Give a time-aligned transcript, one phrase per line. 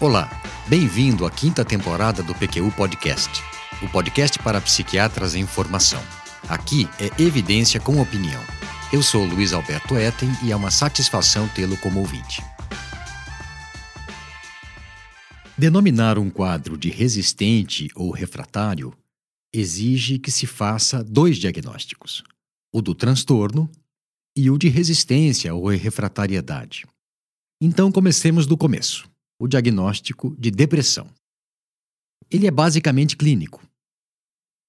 [0.00, 0.30] Olá,
[0.66, 3.42] bem-vindo à quinta temporada do PQU Podcast,
[3.82, 6.02] o podcast para psiquiatras em formação.
[6.48, 8.42] Aqui é evidência com opinião.
[8.90, 12.42] Eu sou Luiz Alberto Etten e é uma satisfação tê-lo como ouvinte.
[15.58, 18.94] Denominar um quadro de resistente ou refratário
[19.54, 22.24] exige que se faça dois diagnósticos:
[22.72, 23.70] o do transtorno
[24.34, 26.86] e o de resistência ou refratariedade.
[27.60, 29.09] Então comecemos do começo:
[29.40, 31.08] o diagnóstico de depressão.
[32.30, 33.66] Ele é basicamente clínico.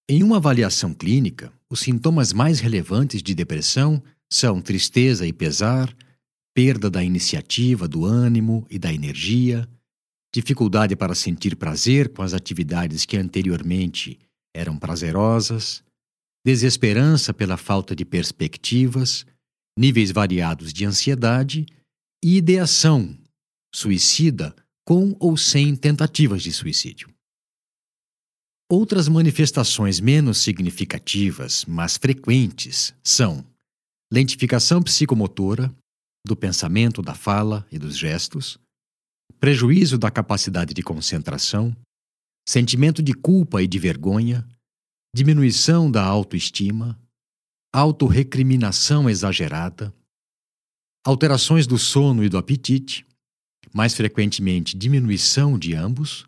[0.09, 5.93] Em uma avaliação clínica, os sintomas mais relevantes de depressão são tristeza e pesar,
[6.55, 9.67] perda da iniciativa, do ânimo e da energia,
[10.33, 14.17] dificuldade para sentir prazer com as atividades que anteriormente
[14.55, 15.83] eram prazerosas,
[16.45, 19.25] desesperança pela falta de perspectivas,
[19.77, 21.65] níveis variados de ansiedade
[22.23, 23.17] e ideação
[23.73, 27.09] suicida com ou sem tentativas de suicídio.
[28.69, 33.45] Outras manifestações menos significativas, mas frequentes, são
[34.11, 35.73] lentificação psicomotora,
[36.25, 38.59] do pensamento, da fala e dos gestos,
[39.39, 41.75] prejuízo da capacidade de concentração,
[42.47, 44.47] sentimento de culpa e de vergonha,
[45.15, 46.99] diminuição da autoestima,
[47.73, 49.93] autorrecriminação exagerada,
[51.05, 53.05] alterações do sono e do apetite,
[53.73, 56.27] mais frequentemente diminuição de ambos,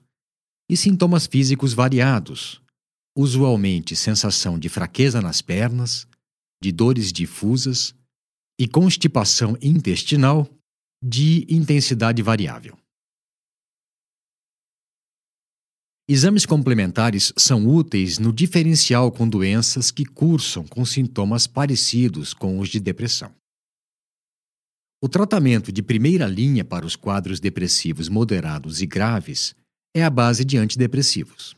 [0.70, 2.62] e sintomas físicos variados,
[3.16, 6.08] usualmente sensação de fraqueza nas pernas,
[6.62, 7.94] de dores difusas
[8.60, 10.50] e constipação intestinal
[11.04, 12.78] de intensidade variável.
[16.08, 22.70] Exames complementares são úteis no diferencial com doenças que cursam com sintomas parecidos com os
[22.70, 23.34] de depressão.
[25.04, 29.54] O tratamento de primeira linha para os quadros depressivos moderados e graves
[29.94, 31.58] é a base de antidepressivos.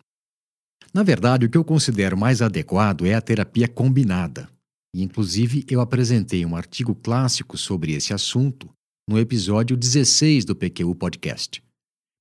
[0.91, 4.49] Na verdade, o que eu considero mais adequado é a terapia combinada,
[4.95, 8.67] e inclusive eu apresentei um artigo clássico sobre esse assunto
[9.07, 11.61] no episódio 16 do PQU Podcast.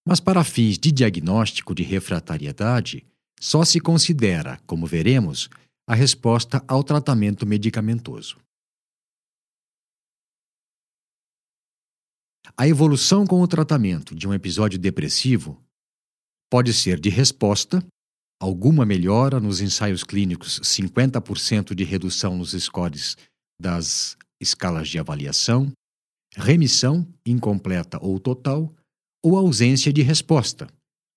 [0.06, 3.02] Mas para fins de diagnóstico de refratariedade,
[3.40, 5.48] só se considera, como veremos,
[5.88, 8.43] a resposta ao tratamento medicamentoso.
[12.56, 15.60] A evolução com o tratamento de um episódio depressivo
[16.50, 17.84] pode ser de resposta,
[18.40, 23.16] alguma melhora nos ensaios clínicos, 50% de redução nos scores
[23.60, 25.72] das escalas de avaliação,
[26.36, 28.72] remissão, incompleta ou total,
[29.24, 30.68] ou ausência de resposta,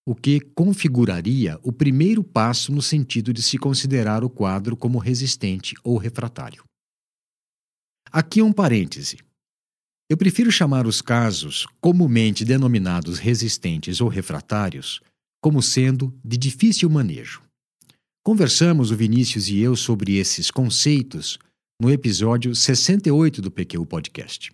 [0.08, 5.76] o que configuraria o primeiro passo no sentido de se considerar o quadro como resistente
[5.84, 6.64] ou refratário.
[8.10, 9.18] Aqui um parêntese.
[10.10, 15.02] Eu prefiro chamar os casos, comumente denominados resistentes ou refratários,
[15.42, 17.42] como sendo de difícil manejo.
[18.24, 21.38] Conversamos, o Vinícius e eu, sobre esses conceitos
[21.82, 24.52] no episódio 68 do PQ Podcast.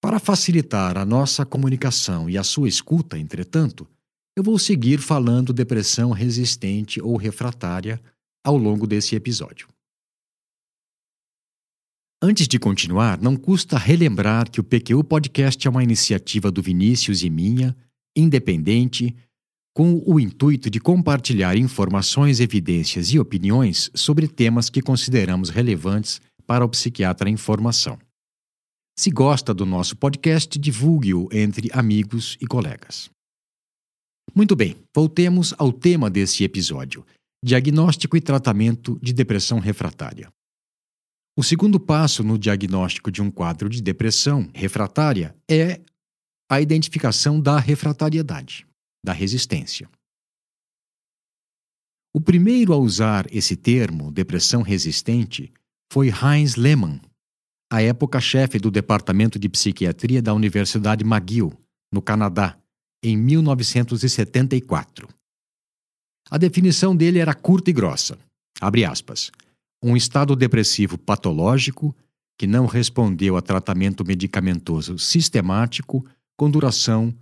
[0.00, 3.88] Para facilitar a nossa comunicação e a sua escuta, entretanto,
[4.36, 8.00] eu vou seguir falando depressão resistente ou refratária
[8.44, 9.71] ao longo desse episódio.
[12.24, 17.24] Antes de continuar, não custa relembrar que o PQU Podcast é uma iniciativa do Vinícius
[17.24, 17.76] e minha,
[18.16, 19.12] independente,
[19.74, 26.64] com o intuito de compartilhar informações, evidências e opiniões sobre temas que consideramos relevantes para
[26.64, 27.98] o psiquiatra em formação.
[28.96, 33.10] Se gosta do nosso podcast, divulgue-o entre amigos e colegas.
[34.32, 37.04] Muito bem, voltemos ao tema desse episódio:
[37.44, 40.30] diagnóstico e tratamento de depressão refratária.
[41.34, 45.80] O segundo passo no diagnóstico de um quadro de depressão refratária é
[46.50, 48.66] a identificação da refratariedade,
[49.02, 49.88] da resistência.
[52.14, 55.50] O primeiro a usar esse termo, depressão resistente,
[55.90, 57.00] foi Heinz Lehmann,
[57.72, 61.50] à época chefe do Departamento de Psiquiatria da Universidade McGill,
[61.90, 62.58] no Canadá,
[63.02, 65.08] em 1974.
[66.30, 68.18] A definição dele era curta e grossa.
[68.60, 69.32] Abre aspas
[69.82, 71.94] um estado depressivo patológico
[72.38, 76.06] que não respondeu a tratamento medicamentoso sistemático
[76.36, 77.14] com duração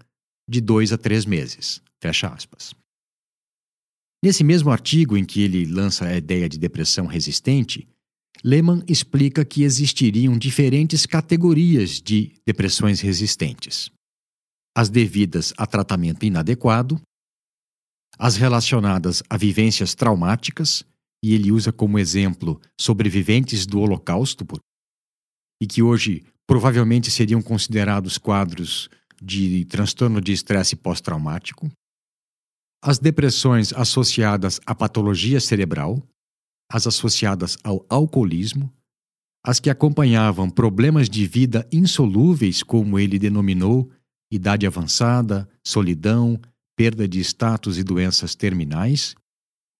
[0.48, 1.82] de dois a três meses.
[2.00, 2.74] Fecha aspas.
[4.22, 7.88] Nesse mesmo artigo em que ele lança a ideia de depressão resistente,
[8.44, 13.90] Lehmann explica que existiriam diferentes categorias de depressões resistentes:
[14.76, 17.00] as devidas a tratamento inadequado,
[18.18, 20.84] as relacionadas a vivências traumáticas
[21.22, 24.46] e ele usa como exemplo sobreviventes do Holocausto,
[25.62, 28.88] e que hoje provavelmente seriam considerados quadros
[29.22, 31.70] de transtorno de estresse pós-traumático,
[32.82, 36.02] as depressões associadas à patologia cerebral,
[36.72, 38.72] as associadas ao alcoolismo,
[39.44, 43.90] as que acompanhavam problemas de vida insolúveis, como ele denominou,
[44.30, 46.40] idade avançada, solidão,
[46.76, 49.14] perda de status e doenças terminais,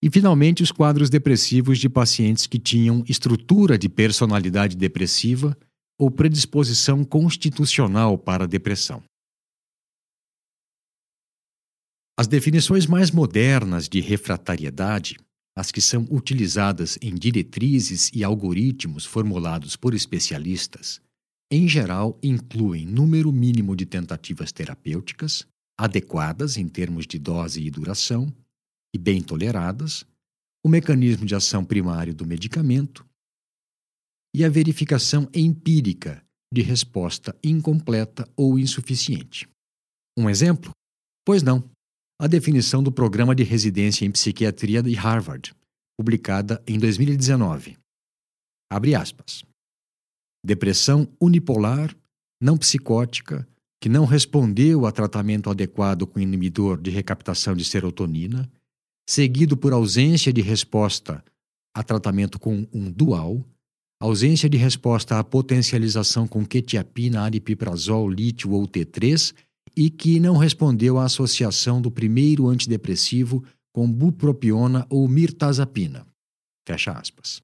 [0.01, 5.55] e finalmente os quadros depressivos de pacientes que tinham estrutura de personalidade depressiva
[5.99, 9.03] ou predisposição constitucional para a depressão.
[12.17, 15.17] As definições mais modernas de refratariedade,
[15.55, 21.01] as que são utilizadas em diretrizes e algoritmos formulados por especialistas,
[21.51, 25.45] em geral incluem número mínimo de tentativas terapêuticas,
[25.77, 28.33] adequadas em termos de dose e duração,
[28.93, 30.05] e bem toleradas,
[30.63, 33.05] o mecanismo de ação primário do medicamento
[34.35, 36.23] e a verificação empírica
[36.53, 39.47] de resposta incompleta ou insuficiente.
[40.17, 40.71] Um exemplo?
[41.25, 41.69] Pois não
[42.21, 45.55] a definição do Programa de Residência em Psiquiatria de Harvard,
[45.97, 47.75] publicada em 2019.
[48.71, 49.43] Abre aspas.
[50.45, 51.95] Depressão unipolar,
[52.39, 53.47] não psicótica,
[53.81, 58.47] que não respondeu a tratamento adequado com inibidor de recaptação de serotonina,
[59.11, 61.21] seguido por ausência de resposta
[61.75, 63.45] a tratamento com um dual,
[63.99, 69.33] ausência de resposta à potencialização com quetiapina, aripiprazol, lítio ou T3
[69.75, 73.43] e que não respondeu à associação do primeiro antidepressivo
[73.73, 76.07] com bupropiona ou mirtazapina.
[76.65, 77.41] Fecha aspas.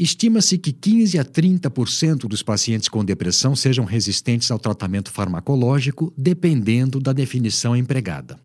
[0.00, 6.98] Estima-se que 15 a 30% dos pacientes com depressão sejam resistentes ao tratamento farmacológico, dependendo
[6.98, 8.43] da definição empregada.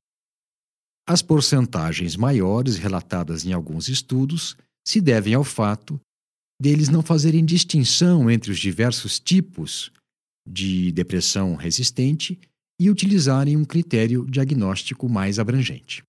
[1.09, 4.55] As porcentagens maiores relatadas em alguns estudos
[4.87, 5.99] se devem ao fato
[6.61, 9.91] deles não fazerem distinção entre os diversos tipos
[10.47, 12.39] de depressão resistente
[12.79, 16.03] e utilizarem um critério diagnóstico mais abrangente.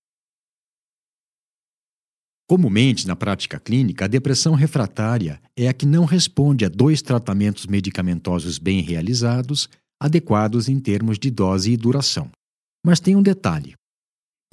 [2.47, 7.65] Comumente, na prática clínica, a depressão refratária é a que não responde a dois tratamentos
[7.65, 9.67] medicamentosos bem realizados,
[9.99, 12.29] adequados em termos de dose e duração.
[12.85, 13.73] Mas tem um detalhe: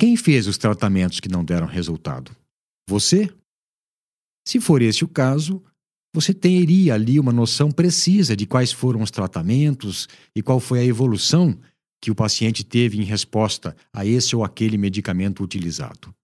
[0.00, 2.30] quem fez os tratamentos que não deram resultado?
[2.88, 3.28] Você?
[4.46, 5.62] Se for esse o caso,
[6.14, 10.84] você teria ali uma noção precisa de quais foram os tratamentos e qual foi a
[10.84, 11.58] evolução
[12.00, 16.14] que o paciente teve em resposta a esse ou aquele medicamento utilizado.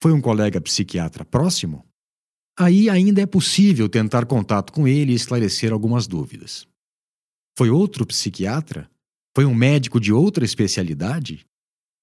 [0.00, 1.84] Foi um colega psiquiatra próximo?
[2.56, 6.66] Aí ainda é possível tentar contato com ele e esclarecer algumas dúvidas.
[7.56, 8.88] Foi outro psiquiatra?
[9.36, 11.44] Foi um médico de outra especialidade?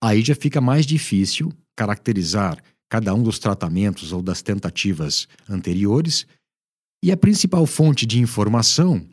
[0.06, 6.28] Aí já fica mais difícil caracterizar cada um dos tratamentos ou das tentativas anteriores
[7.04, 9.04] e a principal fonte de informação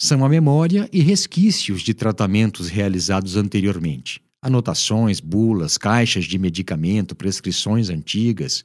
[0.00, 7.88] são a memória e resquícios de tratamentos realizados anteriormente, anotações, bulas, caixas de medicamento, prescrições
[7.88, 8.64] antigas.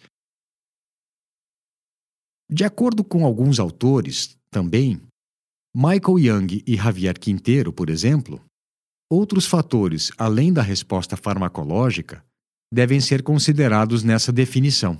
[2.51, 4.99] De acordo com alguns autores, também,
[5.75, 8.43] Michael Young e Javier Quinteiro, por exemplo,
[9.13, 12.25] outros fatores além da resposta farmacológica
[12.73, 14.99] devem ser considerados nessa definição.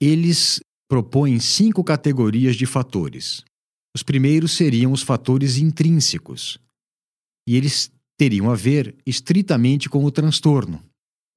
[0.00, 3.44] Eles propõem cinco categorias de fatores.
[3.94, 6.58] Os primeiros seriam os fatores intrínsecos,
[7.48, 10.84] e eles teriam a ver estritamente com o transtorno,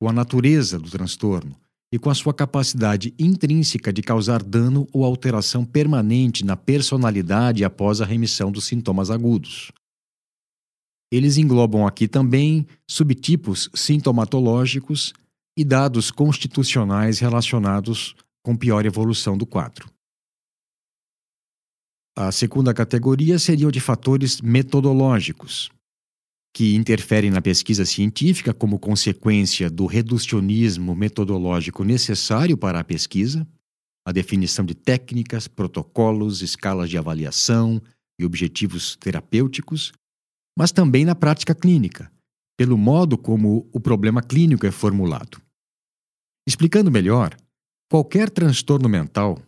[0.02, 1.56] com a natureza do transtorno
[1.92, 8.00] e com a sua capacidade intrínseca de causar dano ou alteração permanente na personalidade após
[8.00, 9.72] a remissão dos sintomas agudos.
[11.12, 15.14] Eles englobam aqui também subtipos sintomatológicos
[15.58, 19.90] e dados constitucionais relacionados com pior evolução do quadro.
[22.16, 25.72] A segunda categoria seria o de fatores metodológicos,
[26.54, 33.48] que interferem na pesquisa científica como consequência do reducionismo metodológico necessário para a pesquisa,
[34.06, 37.82] a definição de técnicas, protocolos, escalas de avaliação
[38.20, 39.92] e objetivos terapêuticos,
[40.58, 42.12] mas também na prática clínica,
[42.58, 45.40] pelo modo como o problema clínico é formulado.
[46.48, 47.38] Explicando melhor,
[47.92, 49.42] Qualquer transtorno mental,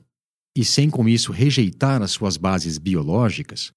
[0.58, 3.72] e sem com isso rejeitar as suas bases biológicas,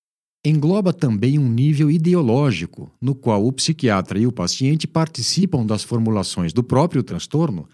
[0.45, 6.53] engloba também um nível ideológico, no qual o psiquiatra e o paciente participam das formulações
[6.53, 7.69] do próprio transtorno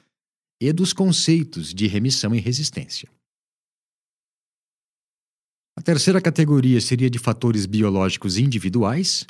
[0.62, 3.08] e dos conceitos de remissão e resistência.
[5.76, 9.26] A terceira categoria seria de fatores biológicos individuais,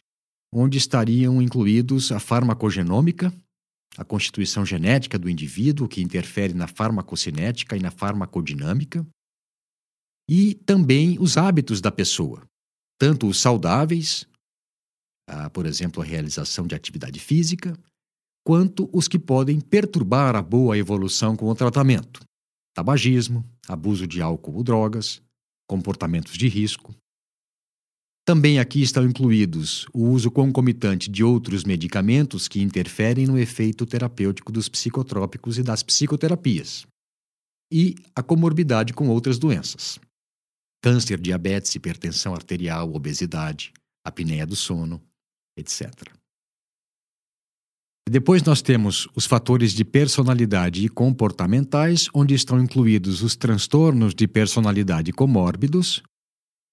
[0.52, 3.32] onde estariam incluídos a farmacogenômica,
[3.96, 9.06] a constituição genética do indivíduo, que interfere na farmacocinética e na farmacodinâmica,
[10.28, 12.44] e também os hábitos da pessoa,
[13.00, 14.26] tanto os saudáveis,
[15.54, 17.74] por exemplo, a realização de atividade física,
[18.46, 22.20] quanto os que podem perturbar a boa evolução com o tratamento:
[22.74, 25.22] tabagismo, abuso de álcool ou drogas,
[25.66, 26.94] comportamentos de risco.
[28.22, 34.52] Também aqui estão incluídos o uso concomitante de outros medicamentos que interferem no efeito terapêutico
[34.52, 36.86] dos psicotrópicos e das psicoterapias,
[37.72, 39.98] e a comorbidade com outras doenças.
[40.82, 43.72] Câncer, diabetes, hipertensão arterial, obesidade,
[44.04, 45.00] apneia do sono,
[45.56, 45.90] etc.
[48.08, 54.26] Depois nós temos os fatores de personalidade e comportamentais, onde estão incluídos os transtornos de
[54.26, 56.02] personalidade comórbidos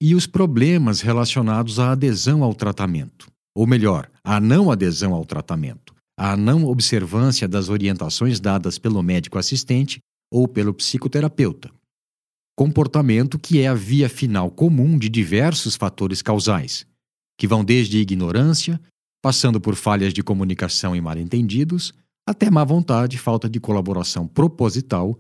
[0.02, 5.94] e os problemas relacionados à adesão ao tratamento, ou melhor, à não adesão ao tratamento,
[6.18, 10.00] à não observância das orientações dadas pelo médico assistente
[10.32, 11.70] ou pelo psicoterapeuta.
[12.58, 16.88] Comportamento que é a via final comum de diversos fatores causais,
[17.38, 18.82] que vão desde ignorância,
[19.22, 21.94] passando por falhas de comunicação e mal-entendidos,
[22.28, 25.20] até má vontade, falta de colaboração proposital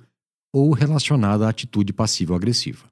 [0.51, 2.87] ou relacionada à atitude passivo-agressiva.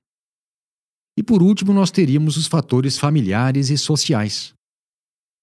[1.18, 4.54] E por último, nós teríamos os fatores familiares e sociais.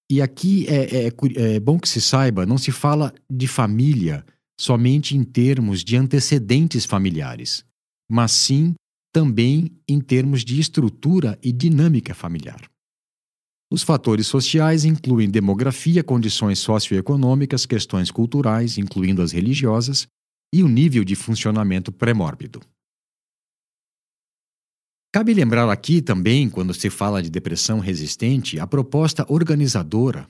[0.09, 1.13] E aqui é, é,
[1.57, 4.25] é, bom que se saiba: não se fala de família
[4.61, 7.65] somente em termos de antecedentes familiares,
[8.09, 8.77] mas sim
[9.13, 12.71] também em termos de estrutura e dinâmica familiar.
[13.71, 20.07] Os fatores sociais incluem demografia, condições socioeconômicas, questões culturais, incluindo as religiosas,
[20.55, 22.61] e o nível de funcionamento pré-mórbido.
[25.15, 30.27] Cabe lembrar aqui também, quando se fala de depressão resistente, a proposta organizadora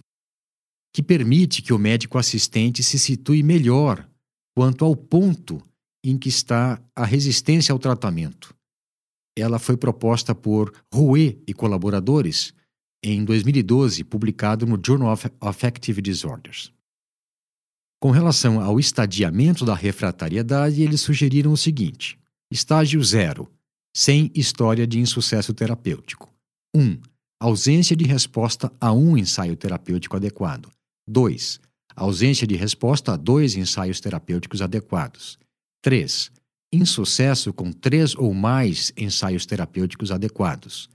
[0.95, 4.09] que permite que o médico assistente se situe melhor
[4.55, 5.61] quanto ao ponto
[6.05, 8.55] em que está a resistência ao tratamento.
[9.37, 12.53] Ela foi proposta por Rouet e colaboradores
[13.03, 16.73] em 2012, publicado no Journal of Affective Disorders.
[18.01, 22.19] Com relação ao estadiamento da refratariedade, eles sugeriram o seguinte:
[22.51, 23.51] estágio 0,
[23.97, 26.33] sem história de insucesso terapêutico.
[26.75, 26.81] 1.
[26.81, 27.01] Um,
[27.41, 30.69] ausência de resposta a um ensaio terapêutico adequado.
[31.09, 31.61] 2.
[31.95, 35.39] Ausência de resposta a dois ensaios terapêuticos adequados.
[35.83, 36.31] 3.
[36.73, 40.89] Insucesso com três ou mais ensaios terapêuticos adequados.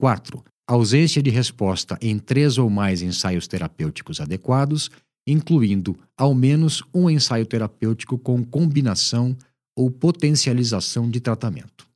[0.00, 4.90] 4 ausência de resposta em três ou mais ensaios terapêuticos adequados,
[5.26, 9.34] incluindo ao menos um ensaio terapêutico com combinação
[9.74, 11.88] ou potencialização de tratamento.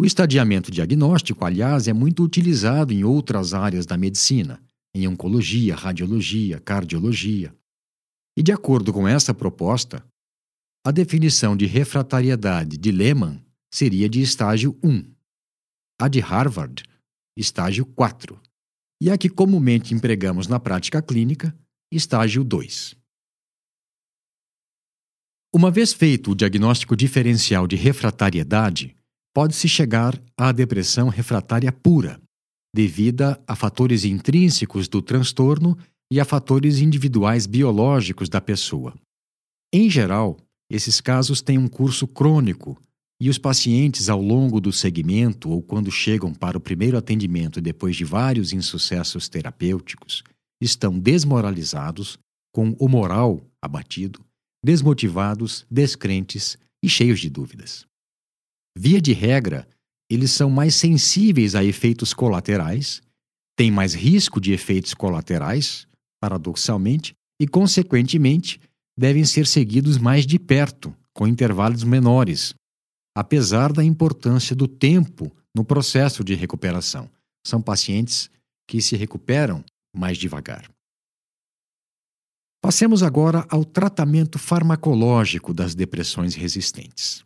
[0.00, 4.60] O estadiamento diagnóstico, aliás, é muito utilizado em outras áreas da medicina,
[4.92, 7.54] em oncologia, radiologia, cardiologia.
[8.36, 10.04] E de acordo com essa proposta,
[10.84, 13.40] a definição de refratariedade de Lehmann
[13.72, 15.14] seria de estágio 1.
[16.00, 16.82] A de Harvard
[17.36, 18.40] estágio 4,
[19.00, 21.56] e a que comumente empregamos na prática clínica,
[21.90, 22.94] estágio 2.
[25.54, 28.96] Uma vez feito o diagnóstico diferencial de refratariedade,
[29.34, 32.20] pode-se chegar à depressão refratária pura,
[32.74, 35.76] devida a fatores intrínsecos do transtorno
[36.10, 38.94] e a fatores individuais biológicos da pessoa.
[39.72, 40.38] Em geral,
[40.74, 42.80] esses casos têm um curso crônico
[43.20, 47.94] e os pacientes, ao longo do segmento ou quando chegam para o primeiro atendimento depois
[47.94, 50.24] de vários insucessos terapêuticos,
[50.60, 52.18] estão desmoralizados,
[52.54, 54.24] com o moral abatido,
[54.64, 57.86] desmotivados, descrentes e cheios de dúvidas.
[58.76, 59.68] Via de regra,
[60.10, 63.02] eles são mais sensíveis a efeitos colaterais,
[63.56, 65.86] têm mais risco de efeitos colaterais,
[66.20, 68.58] paradoxalmente, e, consequentemente,
[68.96, 72.54] devem ser seguidos mais de perto, com intervalos menores,
[73.16, 77.10] apesar da importância do tempo no processo de recuperação.
[77.46, 78.30] São pacientes
[78.68, 80.70] que se recuperam mais devagar.
[82.62, 87.24] Passemos agora ao tratamento farmacológico das depressões resistentes.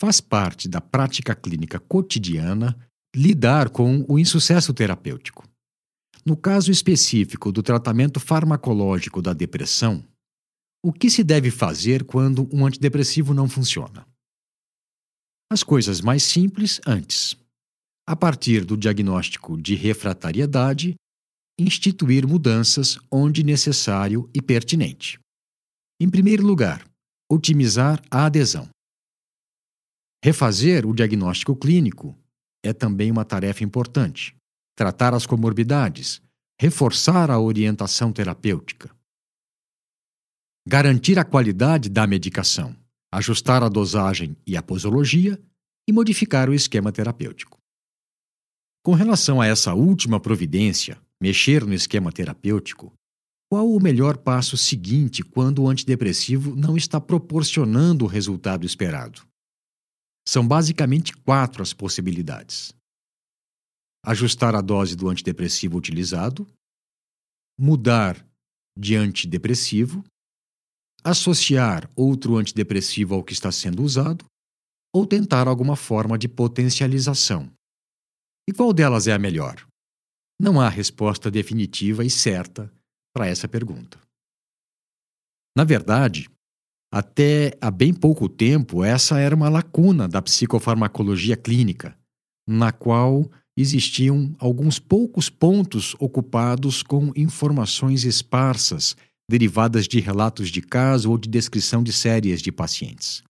[0.00, 2.76] Faz parte da prática clínica cotidiana
[3.14, 5.46] lidar com o insucesso terapêutico.
[6.26, 10.04] No caso específico do tratamento farmacológico da depressão,
[10.84, 14.06] o que se deve fazer quando um antidepressivo não funciona?
[15.50, 17.36] as coisas mais simples antes.
[18.06, 20.94] A partir do diagnóstico de refratariedade,
[21.58, 25.18] instituir mudanças onde necessário e pertinente.
[26.00, 26.84] Em primeiro lugar,
[27.30, 28.68] otimizar a adesão.
[30.22, 32.16] Refazer o diagnóstico clínico
[32.64, 34.36] é também uma tarefa importante.
[34.76, 36.22] Tratar as comorbidades,
[36.60, 38.94] reforçar a orientação terapêutica.
[40.68, 42.76] Garantir a qualidade da medicação
[43.16, 45.40] ajustar a dosagem e a posologia
[45.88, 47.58] e modificar o esquema terapêutico.
[48.84, 52.92] Com relação a essa última providência, mexer no esquema terapêutico,
[53.48, 59.22] qual o melhor passo seguinte quando o antidepressivo não está proporcionando o resultado esperado?
[60.28, 62.74] São basicamente quatro as possibilidades:
[64.06, 66.46] ajustar a dose do antidepressivo utilizado,
[67.58, 68.24] mudar
[68.78, 70.04] de antidepressivo,
[71.02, 74.24] associar outro antidepressivo ao que está sendo usado
[74.94, 77.50] ou tentar alguma forma de potencialização.
[78.48, 79.66] E qual delas é a melhor?
[80.40, 82.72] Não há resposta definitiva e certa
[83.12, 84.00] para essa pergunta.
[85.56, 86.30] Na verdade,
[86.92, 91.98] até há bem pouco tempo, essa era uma lacuna da psicofarmacologia clínica,
[92.46, 98.96] na qual existiam alguns poucos pontos ocupados com informações esparsas
[99.28, 103.22] derivadas de relatos de caso ou de descrição de séries de pacientes.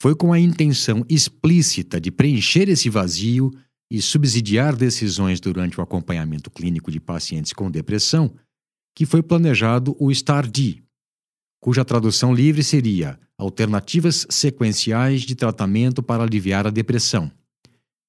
[0.00, 3.50] Foi com a intenção explícita de preencher esse vazio
[3.90, 8.34] e subsidiar decisões durante o acompanhamento clínico de pacientes com depressão
[8.94, 10.82] que foi planejado o STAR-D,
[11.60, 17.30] cuja tradução livre seria Alternativas Sequenciais de Tratamento para Aliviar a Depressão,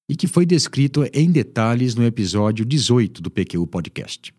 [0.08, 4.32] e que foi descrito em detalhes no episódio 18 do PQU Podcast.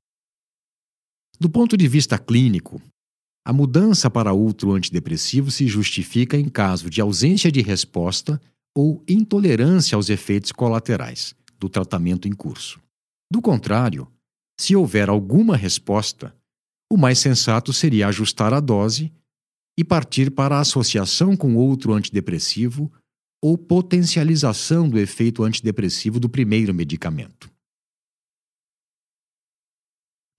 [1.40, 2.82] Do ponto de vista clínico,
[3.46, 8.42] a mudança para outro antidepressivo se justifica em caso de ausência de resposta
[8.76, 12.80] ou intolerância aos efeitos colaterais do tratamento em curso.
[13.32, 14.08] Do contrário,
[14.60, 16.36] se houver alguma resposta,
[16.92, 19.12] o mais sensato seria ajustar a dose
[19.78, 22.92] e partir para a associação com outro antidepressivo
[23.42, 27.50] ou potencialização do efeito antidepressivo do primeiro medicamento.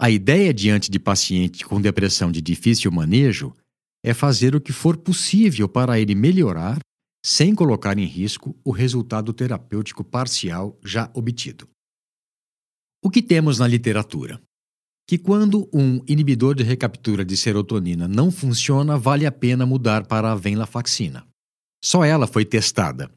[0.01, 3.55] A ideia diante de paciente com depressão de difícil manejo
[4.05, 6.79] é fazer o que for possível para ele melhorar
[7.25, 11.69] sem colocar em risco o resultado terapêutico parcial já obtido.
[13.03, 14.41] O que temos na literatura?
[15.09, 20.31] que quando um inibidor de recaptura de serotonina não funciona, vale a pena mudar para
[20.31, 21.27] a venlafaxina.
[21.83, 23.11] Só ela foi testada,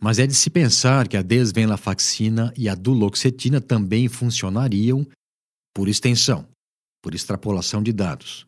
[0.00, 5.06] mas é de se pensar que a desvenlafaxina e a duloxetina também funcionariam
[5.74, 6.48] por extensão,
[7.02, 8.44] por extrapolação de dados.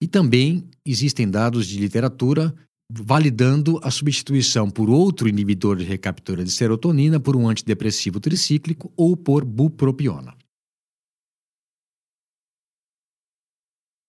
[0.00, 2.54] E também existem dados de literatura
[2.90, 9.16] validando a substituição por outro inibidor de recaptura de serotonina por um antidepressivo tricíclico ou
[9.16, 10.36] por bupropiona.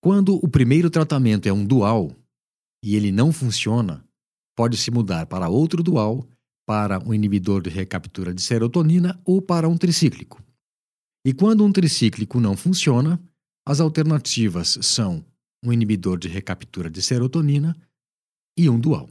[0.01, 2.15] Quando o primeiro tratamento é um dual
[2.81, 4.05] e ele não funciona,
[4.59, 6.27] pode-se mudar para outro dual,
[6.67, 10.43] para um inibidor de recaptura de serotonina ou para um tricíclico.
[11.25, 13.17] E quando um tricíclico não funciona,
[13.65, 15.23] as alternativas são
[15.63, 17.73] um inibidor de recaptura de serotonina
[18.57, 19.09] e um dual.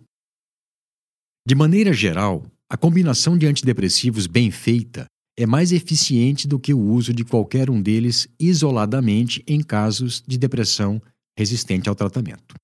[1.47, 6.79] De maneira geral, a combinação de antidepressivos bem feita é mais eficiente do que o
[6.79, 11.01] uso de qualquer um deles isoladamente em casos de depressão
[11.39, 12.55] resistente ao tratamento.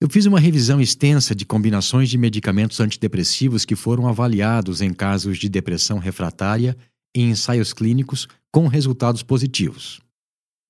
[0.00, 5.38] Eu fiz uma revisão extensa de combinações de medicamentos antidepressivos que foram avaliados em casos
[5.38, 6.76] de depressão refratária
[7.14, 10.00] em ensaios clínicos com resultados positivos.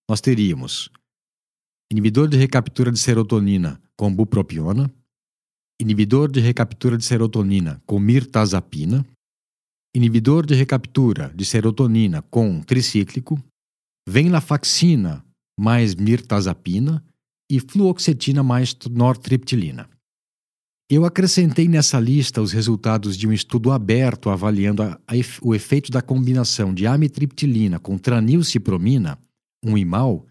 [0.09, 0.91] Nós teríamos
[1.91, 4.93] inibidor de recaptura de serotonina com bupropiona,
[5.81, 9.05] inibidor de recaptura de serotonina com mirtazapina,
[9.95, 13.43] inibidor de recaptura de serotonina com tricíclico,
[14.09, 15.25] venlafaxina
[15.59, 17.03] mais mirtazapina
[17.51, 19.89] e fluoxetina mais nortriptilina.
[20.91, 25.91] Eu acrescentei nessa lista os resultados de um estudo aberto avaliando a, a, o efeito
[25.91, 29.19] da combinação de amitriptilina com tranilcipromina,
[29.65, 30.27] um imal,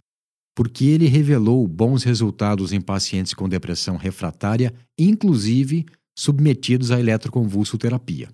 [0.56, 8.30] porque ele revelou bons resultados em pacientes com depressão refratária, inclusive submetidos à eletroconvulsoterapia.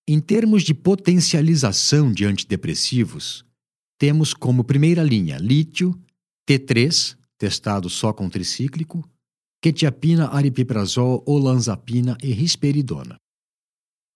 [0.09, 3.44] Em termos de potencialização de antidepressivos,
[3.98, 5.94] temos como primeira linha lítio,
[6.48, 9.05] T3, testado só com tricíclico,
[9.62, 13.16] quetiapina, aripiprazol, olanzapina e risperidona.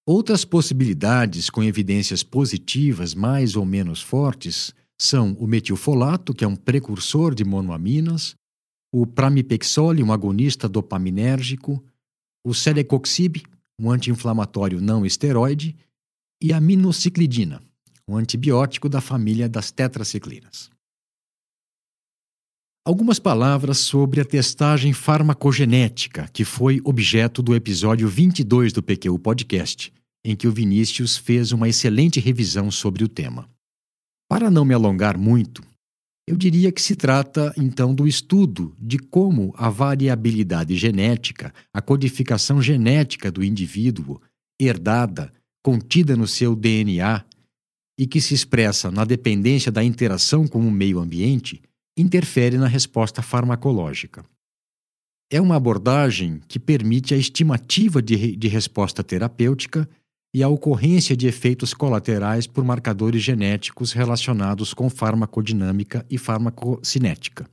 [0.07, 6.57] Outras possibilidades com evidências positivas mais ou menos fortes são o metilfolato, que é um
[6.57, 8.35] precursor de monoaminas,
[8.93, 11.83] o pramipexole, um agonista dopaminérgico,
[12.45, 13.43] o celecoxib,
[13.81, 15.75] um anti-inflamatório não esteroide,
[16.43, 17.63] e a minociclidina,
[18.07, 20.71] um antibiótico da família das tetraciclinas.
[22.85, 29.93] Algumas palavras sobre a testagem farmacogenética, que foi objeto do episódio 22 do PQ Podcast,
[30.25, 33.49] em que o Vinícius fez uma excelente revisão sobre o tema.
[34.29, 35.63] Para não me alongar muito,
[36.27, 42.63] eu diria que se trata, então, do estudo de como a variabilidade genética, a codificação
[42.63, 44.21] genética do indivíduo,
[44.61, 45.33] herdada,
[45.65, 47.25] contida no seu DNA
[47.99, 51.61] e que se expressa na dependência da interação com o meio ambiente,
[51.97, 54.25] interfere na resposta farmacológica.
[55.31, 59.89] É uma abordagem que permite a estimativa de, de resposta terapêutica
[60.35, 67.49] e a ocorrência de efeitos colaterais por marcadores genéticos relacionados com farmacodinâmica e farmacocinética.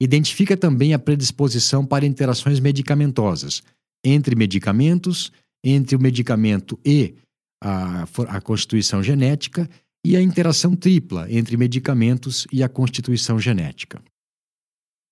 [0.00, 3.62] Identifica também a predisposição para interações medicamentosas
[4.04, 7.14] entre medicamentos, entre o medicamento e
[7.62, 9.68] a, a constituição genética
[10.06, 14.00] e a interação tripla entre medicamentos e a constituição genética.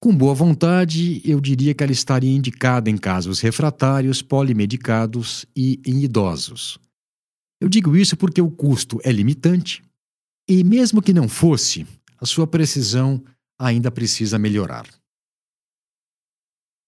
[0.00, 6.04] Com boa vontade, eu diria que ela estaria indicada em casos refratários, polimedicados e em
[6.04, 6.78] idosos.
[7.60, 9.82] Eu digo isso porque o custo é limitante
[10.48, 11.86] e, mesmo que não fosse,
[12.18, 13.22] a sua precisão
[13.58, 14.86] ainda precisa melhorar.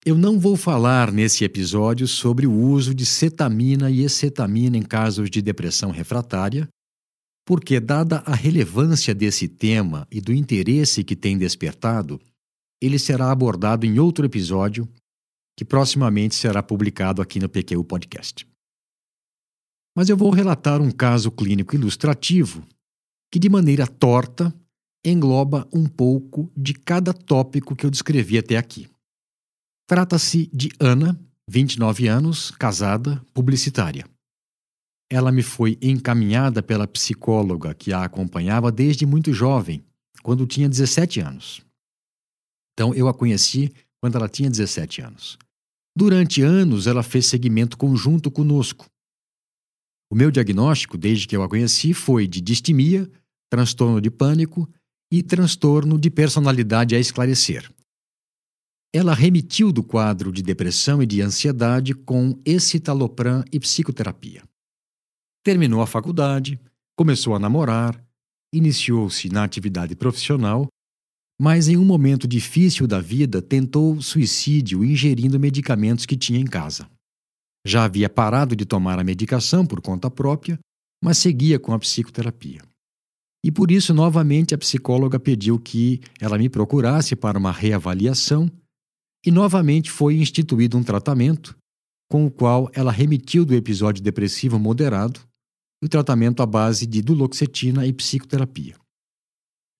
[0.05, 5.29] Eu não vou falar nesse episódio sobre o uso de cetamina e escetamina em casos
[5.29, 6.69] de depressão refratária,
[7.45, 12.21] porque, dada a relevância desse tema e do interesse que tem despertado,
[12.81, 14.87] ele será abordado em outro episódio
[15.57, 18.48] que proximamente será publicado aqui no PQ Podcast
[19.95, 22.63] mas eu vou relatar um caso clínico ilustrativo
[23.31, 24.53] que, de maneira torta,
[25.03, 28.87] engloba um pouco de cada tópico que eu descrevi até aqui.
[29.87, 34.05] Trata-se de Ana, 29 anos, casada, publicitária.
[35.11, 39.83] Ela me foi encaminhada pela psicóloga que a acompanhava desde muito jovem,
[40.21, 41.61] quando tinha 17 anos.
[42.73, 45.37] Então eu a conheci quando ela tinha 17 anos.
[45.97, 48.85] Durante anos ela fez seguimento conjunto conosco,
[50.11, 53.09] o meu diagnóstico, desde que eu a conheci, foi de distimia,
[53.49, 54.67] transtorno de pânico
[55.11, 57.71] e transtorno de personalidade a esclarecer.
[58.93, 64.43] Ela remitiu do quadro de depressão e de ansiedade com escitalopram e psicoterapia.
[65.43, 66.59] Terminou a faculdade,
[66.97, 68.03] começou a namorar,
[68.53, 70.67] iniciou-se na atividade profissional,
[71.39, 76.89] mas em um momento difícil da vida tentou suicídio ingerindo medicamentos que tinha em casa.
[77.65, 80.59] Já havia parado de tomar a medicação por conta própria,
[81.03, 82.61] mas seguia com a psicoterapia.
[83.43, 88.51] E por isso, novamente, a psicóloga pediu que ela me procurasse para uma reavaliação,
[89.25, 91.57] e novamente foi instituído um tratamento,
[92.09, 95.19] com o qual ela remitiu do episódio depressivo moderado
[95.81, 98.75] e o tratamento à base de duloxetina e psicoterapia.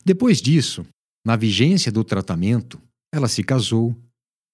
[0.05, 0.85] Depois disso,
[1.25, 2.81] na vigência do tratamento,
[3.13, 3.95] ela se casou,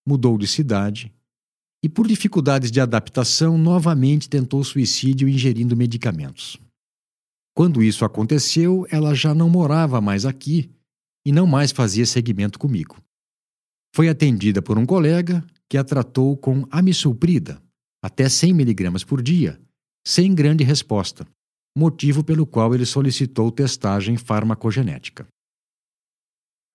[0.08, 1.14] mudou de cidade
[1.86, 6.60] e, por dificuldades de adaptação, novamente tentou suicídio ingerindo medicamentos.
[7.56, 10.72] Quando isso aconteceu, ela já não morava mais aqui
[11.24, 12.98] e não mais fazia seguimento comigo.
[13.94, 17.62] Foi atendida por um colega que a tratou com amisulprida,
[18.04, 19.62] até 100 mg por dia,
[20.04, 21.24] sem grande resposta,
[21.78, 25.28] motivo pelo qual ele solicitou testagem farmacogenética.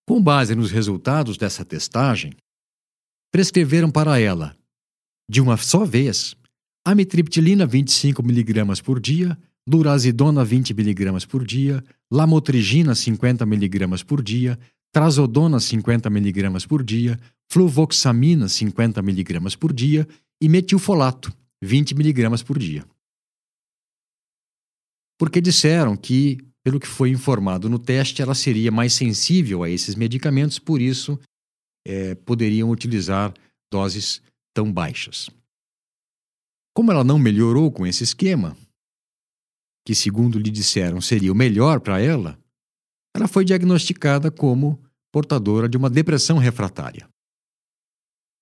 [0.08, 2.32] Com base nos resultados dessa testagem,
[3.32, 4.59] prescreveram para ela
[5.30, 6.34] de uma só vez,
[6.84, 14.58] amitriptilina 25mg por dia, durazidona 20mg por dia, lamotrigina 50mg por dia,
[14.92, 17.16] trazodona 50mg por dia,
[17.48, 20.08] fluvoxamina 50mg por dia.
[20.42, 22.84] E metilfolato 20mg por dia.
[25.16, 29.94] Porque disseram que, pelo que foi informado no teste, ela seria mais sensível a esses
[29.94, 31.20] medicamentos, por isso
[31.86, 33.32] é, poderiam utilizar
[33.70, 34.22] doses
[34.54, 35.30] tão baixas.
[36.74, 38.56] Como ela não melhorou com esse esquema,
[39.84, 42.38] que segundo lhe disseram seria o melhor para ela,
[43.14, 44.80] ela foi diagnosticada como
[45.12, 47.08] portadora de uma depressão refratária.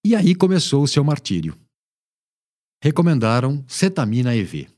[0.04, 1.58] E aí começou o seu martírio.
[2.82, 4.68] Recomendaram cetamina EV.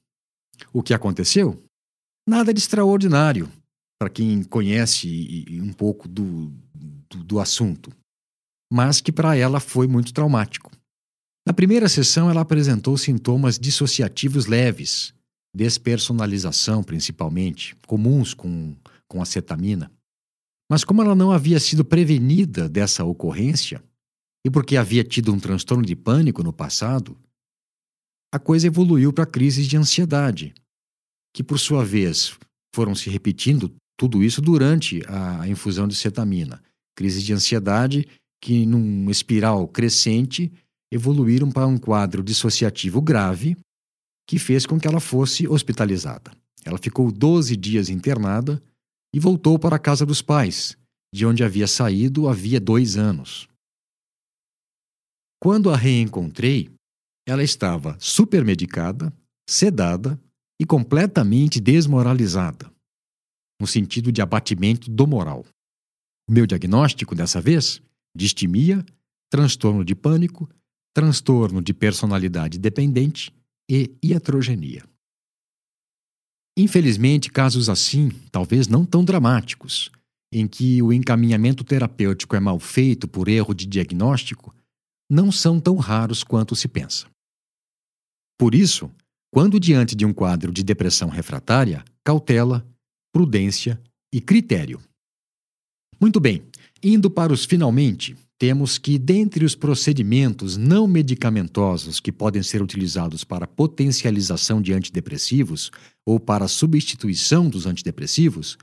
[0.72, 1.62] O que aconteceu?
[2.26, 3.50] Nada de extraordinário
[3.98, 6.48] para quem conhece um pouco do,
[7.10, 7.90] do, do assunto,
[8.72, 10.70] mas que para ela foi muito traumático.
[11.50, 15.12] Na primeira sessão, ela apresentou sintomas dissociativos leves,
[15.52, 18.76] despersonalização principalmente, comuns com,
[19.08, 19.90] com acetamina.
[20.70, 23.82] Mas como ela não havia sido prevenida dessa ocorrência,
[24.46, 27.18] e porque havia tido um transtorno de pânico no passado,
[28.32, 30.54] a coisa evoluiu para crises de ansiedade,
[31.34, 32.38] que por sua vez
[32.72, 36.62] foram se repetindo tudo isso durante a infusão de cetamina.
[36.96, 38.06] Crises de ansiedade
[38.40, 40.52] que, num espiral crescente,
[40.90, 43.56] evoluíram para um quadro dissociativo grave,
[44.28, 46.30] que fez com que ela fosse hospitalizada.
[46.64, 48.62] Ela ficou 12 dias internada
[49.14, 50.76] e voltou para a casa dos pais,
[51.12, 53.48] de onde havia saído havia dois anos.
[55.42, 56.70] Quando a reencontrei,
[57.26, 59.12] ela estava supermedicada,
[59.48, 60.20] sedada
[60.60, 62.70] e completamente desmoralizada,
[63.60, 65.44] no sentido de abatimento do moral.
[66.28, 67.80] O meu diagnóstico, dessa vez,
[68.14, 68.84] distimia,
[69.30, 70.48] transtorno de pânico,
[70.94, 73.32] transtorno de personalidade dependente
[73.70, 74.84] e iatrogenia.
[76.58, 79.90] Infelizmente, casos assim, talvez não tão dramáticos,
[80.32, 84.54] em que o encaminhamento terapêutico é mal feito por erro de diagnóstico,
[85.10, 87.06] não são tão raros quanto se pensa.
[88.38, 88.90] Por isso,
[89.32, 92.66] quando diante de um quadro de depressão refratária, cautela,
[93.12, 93.80] prudência
[94.12, 94.80] e critério.
[96.00, 96.42] Muito bem,
[96.82, 103.22] indo para os finalmente, temos que, dentre os procedimentos não medicamentosos que podem ser utilizados
[103.22, 105.70] para potencialização de antidepressivos
[106.06, 108.56] ou para substituição dos antidepressivos,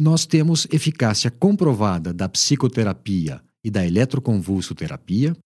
[0.00, 5.36] nós temos eficácia comprovada da psicoterapia e da eletroconvulsoterapia,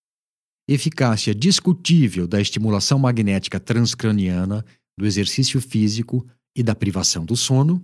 [0.68, 4.64] eficácia discutível da estimulação magnética transcraniana,
[4.96, 6.24] do exercício físico
[6.56, 7.82] e da privação do sono,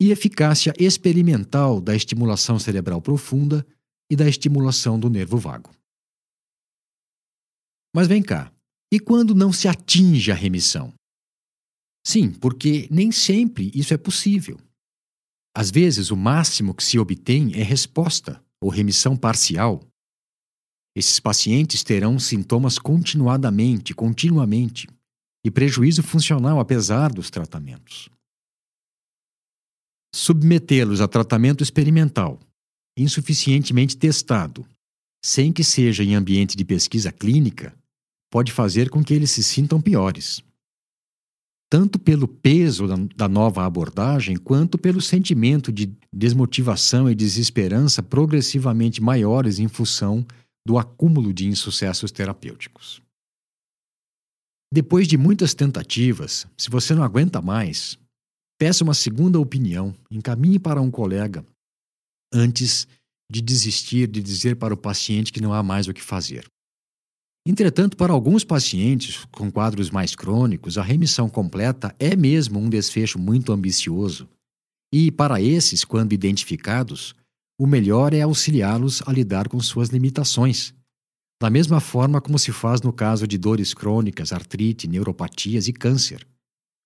[0.00, 3.66] e eficácia experimental da estimulação cerebral profunda
[4.10, 5.70] e da estimulação do nervo vago.
[7.94, 8.52] Mas vem cá,
[8.92, 10.94] e quando não se atinge a remissão?
[12.06, 14.58] Sim, porque nem sempre isso é possível.
[15.54, 19.82] Às vezes, o máximo que se obtém é resposta ou remissão parcial.
[20.96, 24.86] Esses pacientes terão sintomas continuadamente, continuamente,
[25.44, 28.08] e prejuízo funcional apesar dos tratamentos.
[30.18, 32.40] Submetê-los a tratamento experimental
[32.98, 34.66] insuficientemente testado,
[35.24, 37.72] sem que seja em ambiente de pesquisa clínica,
[38.28, 40.42] pode fazer com que eles se sintam piores.
[41.70, 49.60] Tanto pelo peso da nova abordagem, quanto pelo sentimento de desmotivação e desesperança progressivamente maiores
[49.60, 50.26] em função
[50.66, 53.00] do acúmulo de insucessos terapêuticos.
[54.74, 57.96] Depois de muitas tentativas, se você não aguenta mais,
[58.58, 61.46] peça uma segunda opinião, encaminhe para um colega
[62.32, 62.86] antes
[63.30, 66.46] de desistir de dizer para o paciente que não há mais o que fazer.
[67.46, 73.18] Entretanto, para alguns pacientes com quadros mais crônicos, a remissão completa é mesmo um desfecho
[73.18, 74.28] muito ambicioso.
[74.92, 77.14] E, para esses, quando identificados,
[77.58, 80.74] o melhor é auxiliá-los a lidar com suas limitações.
[81.40, 86.26] Da mesma forma como se faz no caso de dores crônicas, artrite, neuropatias e câncer,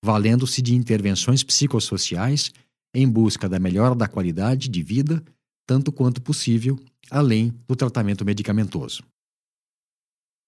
[0.04, 2.52] valendo-se de intervenções psicossociais
[2.94, 5.22] em busca da melhora da qualidade de vida,
[5.66, 6.78] tanto quanto possível,
[7.10, 9.02] além do tratamento medicamentoso.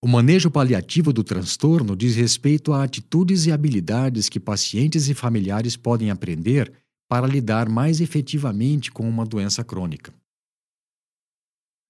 [0.03, 5.77] O manejo paliativo do transtorno diz respeito a atitudes e habilidades que pacientes e familiares
[5.77, 6.71] podem aprender
[7.09, 10.13] para lidar mais efetivamente com uma doença crônica.